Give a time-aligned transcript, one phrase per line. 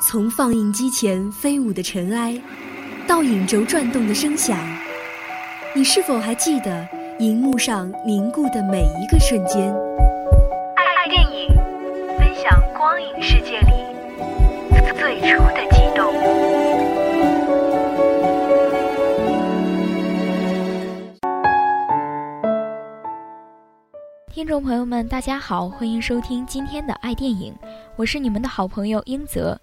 [0.00, 2.38] 从放映机前飞舞的尘埃，
[3.06, 4.58] 到影轴转动的声响，
[5.74, 6.86] 你是否还记得
[7.18, 9.74] 荧幕上凝固的每一个瞬间？
[10.76, 11.48] 爱电影，
[12.18, 13.72] 分享光影世界里
[14.98, 16.12] 最初的激动。
[24.32, 27.54] 听众朋友们，大家好，欢迎收听今天的爱电影，
[27.96, 29.58] 我是你们的好朋友英泽。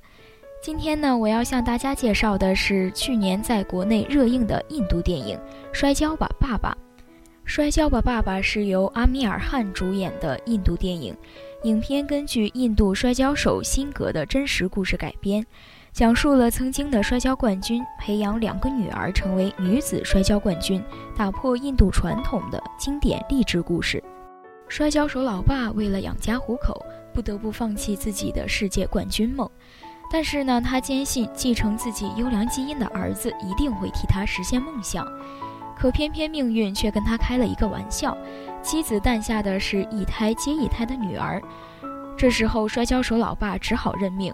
[0.63, 5.37] 今天呢，我要向大家介绍的是去年在国内热映的印度电影
[5.73, 6.71] 《摔跤吧，爸爸》。
[7.43, 11.13] 《摔跤吧，爸爸》是由阿米尔汗主演的印度电影，
[11.63, 15.45] 影片根据印度摔跤手辛格的真实故事改编，
[15.91, 20.81] 讲述了曾经的摔跤冠军培养两个女儿成为女子摔跤冠军，
[21.13, 24.01] 打破印度传统的经典励志故事。
[24.69, 29.47] 摔跤手老爸为了养家糊口，不得不放弃自己的世界冠军梦。
[30.13, 35.03] 但是呢，他坚信继承自己优良基因的儿子一定会替他实现梦想，
[35.75, 38.15] 可偏偏命运却跟他开了一个玩笑，
[38.61, 41.41] 妻子诞下的是一胎接一胎的女儿。
[42.15, 44.31] 这时候，摔跤手老爸只好认命。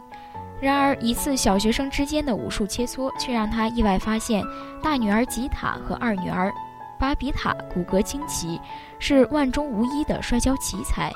[0.59, 4.43] 然而，一次小学生之间的武术切磋，却让他意外发现，
[4.83, 6.53] 大女儿吉塔和二女儿
[6.99, 8.59] 巴比塔骨骼惊奇，
[8.99, 11.09] 是万中无一的摔跤奇才。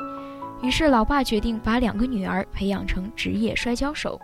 [0.62, 4.18] 于是，老爸决定把两个女儿培养成职业摔跤手。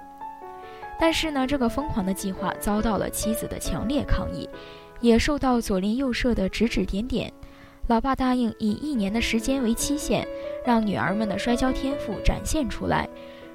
[0.99, 4.49] 但是呢，这个疯狂的计划遭到了妻子的强烈抗议，
[4.99, 7.31] 也受到左邻右舍的指指点点。
[7.87, 10.27] 老爸答应以一年的时间为期限，
[10.65, 13.07] 让女儿们的摔跤天赋展现出来。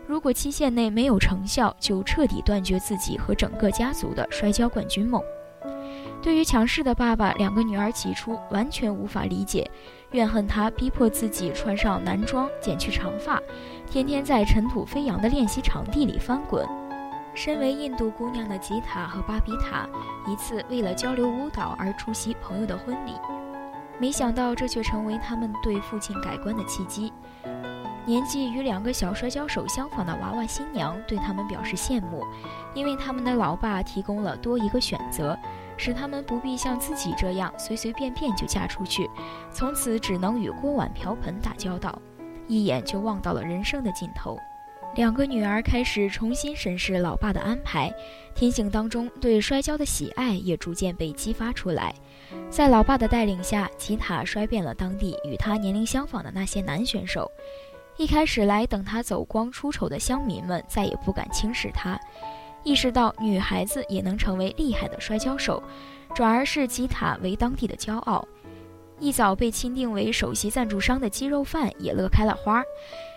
[0.07, 5.23] 如果期限内没有成效，就彻底断绝自己和整个家族的摔跤冠军梦。
[6.21, 9.71] 对于强势的爸爸，两个女儿起初完全无法理解，
[10.11, 13.41] 怨恨他逼迫自己穿上男装、剪去长发，
[13.91, 16.67] 天天在尘土飞扬的练习场地里翻滚。
[17.35, 19.89] 身为印度姑娘的吉塔和巴比塔，
[20.27, 23.13] 一次为了交流舞蹈而出席朋友的婚礼，
[23.99, 27.13] 没想到这却成为他们对父亲改观的契机。
[28.07, 32.23] 年纪与两个小摔跤手相仿的娃娃新娘对他们表示羡慕，
[32.73, 35.37] 因为他们的老爸提供了多一个选择，
[35.77, 39.11] 使他们不必像自己这样随随便便就嫁出去，
[39.51, 41.99] 从此只能与锅碗瓢盆打交道，
[42.47, 44.39] 一眼就望到了人生的尽头。
[44.95, 47.93] 两个女儿开始重新审视老爸的安排，
[48.33, 51.93] 天性当中对摔跤的喜爱也逐渐被激发出来。
[52.49, 57.29] 在老爸的带领下，吉塔摔遍了当地与他年龄相仿的那些男选手。
[57.97, 61.99] 一开始来等他走光出丑的乡民们再也不敢轻视他，
[62.63, 65.61] 意识到女孩子也能成为厉害的摔跤手，
[66.15, 68.27] 转而视吉塔为当地的骄傲。
[69.01, 72.63] 一早被钦定为首席赞助商的鸡肉饭也乐开了花。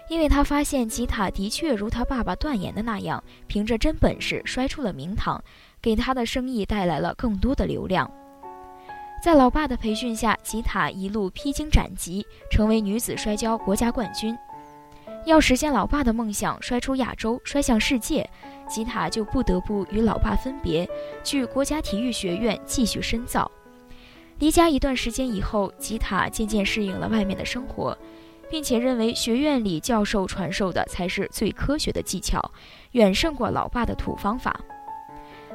[0.10, 5.44] 因为他发现吉塔的确如他爸爸断言的那样，凭着真本事摔出了名堂，
[5.82, 8.10] 给他的生意带来了更多的流量。
[9.22, 14.38] 在老爸的培训下，吉塔一路披荆斩棘，成为女子摔跤国家冠军。
[15.26, 18.30] 要实现老爸的梦想，摔出亚洲，摔向世界，
[18.70, 20.88] 吉塔就不得不与老爸分别，
[21.24, 23.52] 去国家体育学院继续深造。
[24.40, 27.98] 离家一段时间以后，吉塔渐渐适应了外面的生活。
[28.50, 32.52] 并且认为学院里教授传授的才是最科学的技巧，
[32.92, 34.60] 远胜过老爸的土方法。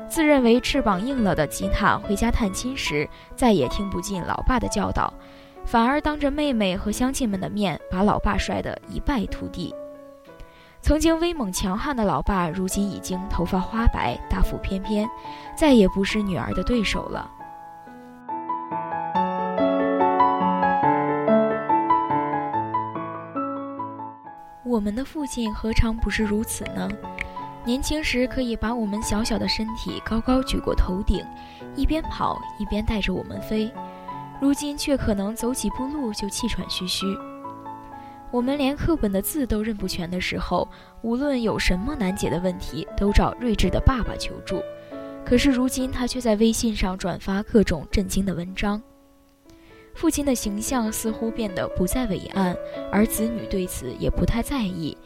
[0.08, 5.12] 自认为翅膀硬了的吉塔回家探亲时，再也听不进老爸的教导，
[5.64, 9.74] 反而当着妹妹和乡亲们的面把老爸摔得一败涂地。
[10.80, 15.08] 曾经威猛强悍的老爸，如今已经头发花白、大腹翩翩，
[15.56, 17.30] 再也不是女儿的对手了。
[24.64, 26.88] 我们的父亲何尝不是如此呢？
[27.64, 31.24] 年轻时可以把我们小小的身体高高举过头顶，
[31.74, 33.68] 一边跑一边带着我们飞；
[34.40, 37.06] 如今却可能走几步路就气喘吁吁。
[38.30, 40.68] 我们连课本的字都认不全的时候，
[41.02, 44.62] 无论有什么难解的问题，都找睿智的爸爸求助。
[45.24, 48.80] 可是如今他却在微信上转发各种震惊的文章。
[49.94, 52.56] 父亲的形象似乎变得不再伟岸，
[52.90, 54.96] 而子女对此也不太在意，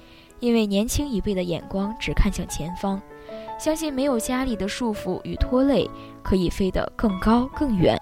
[0.41, 3.01] 因为年轻一辈的眼光只看向前方，
[3.59, 5.91] 相信没有家里的束缚与拖累，
[6.23, 8.01] 可以飞得更高更远。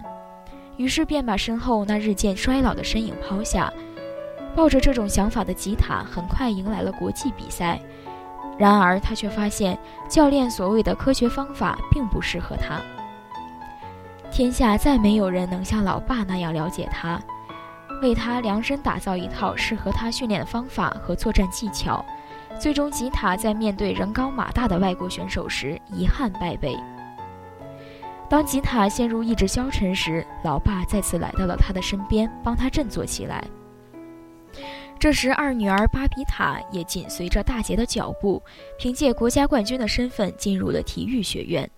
[0.77, 3.71] 于是便把身后那日渐衰老的身影抛下。
[4.55, 7.77] 抱着这种想法的吉塔很快迎来了国际比赛，
[8.57, 9.77] 然而他却发现
[10.07, 12.81] 教练所谓的科学方法并不适合他。
[14.35, 17.17] 天下再没有人能像老爸那样了解他，
[18.01, 22.05] 为他量身打造一套适合他训练的方法和作战技巧，
[22.59, 26.77] 最终吉塔在面对人高马大的外国选手时遗憾败北。
[28.29, 33.41] 当吉塔陷入意志消沉时，老爸再次来到了他的身边，帮他振作起来。
[34.99, 38.43] 这时，二女儿巴比塔也紧随着大姐的脚步，
[38.77, 41.69] 凭借国家冠军的身份进入了体育学院。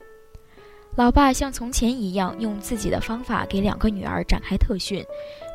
[0.98, 5.06] 老爸像从前一样，用自己的方法给两个女儿展开特训，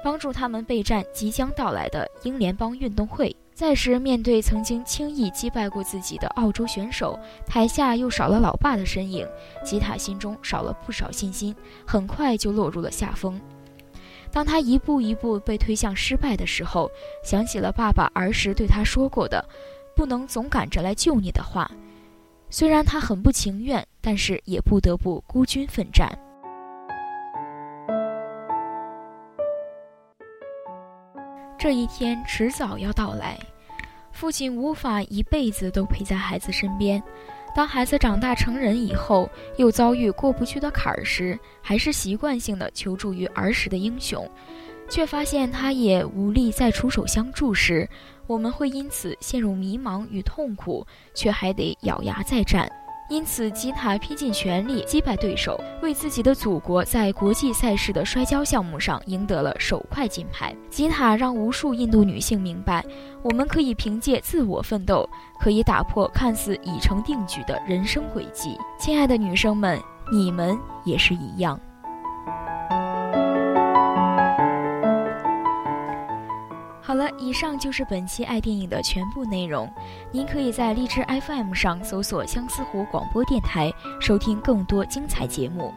[0.05, 3.35] 帮助他们备战即将到来的英联邦运动会。
[3.53, 9.27] 再时，面对曾经轻易击败过自己的澳洲选手，台下又少了老爸的身影，
[9.65, 11.53] 吉塔心中少了不少信心，
[11.85, 13.41] 很快就落入了下风。
[14.31, 16.89] 当他一步一步被推向失败的时候，
[17.25, 19.44] 想起了爸爸儿时对他说过的
[19.97, 21.69] “不能总赶着来救你”的话。
[22.54, 26.06] 虽然他很不情愿，但是也不得不孤军奋战。
[31.58, 33.38] 这一天迟早要到来，
[34.12, 37.02] 父亲无法一辈子都陪在孩子身边。
[37.54, 44.31] 当孩子长大成人以后，又遭遇过不去的坎儿时，还是习惯性的求助于儿时的英雄，
[44.90, 47.88] 却发现他也无力再出手相助时，
[48.26, 52.70] 我们会因此陷入迷茫与痛苦，却还得咬牙再战。
[53.10, 60.56] 因此，吉塔拼尽全力击败对手，为自己的祖国在国际赛事的摔跤项目上赢得了首块金牌。
[60.70, 62.82] 吉塔让无数印度女性明白，
[63.22, 65.06] 我们可以凭借自我奋斗，
[65.38, 68.56] 可以打破看似已成定局的人生轨迹。
[68.78, 69.78] 亲爱的女生们，
[70.10, 71.60] 你们也是一样。
[76.93, 79.67] 好了，以上就是本期爱电影的全部内容。
[80.11, 85.73] 您可以在荔枝 FM 上搜索相思湖广播电台，收听更多精彩节目。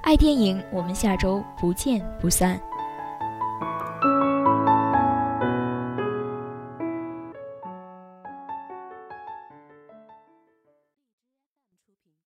[0.00, 2.56] 爱电影，我们下周不见不散。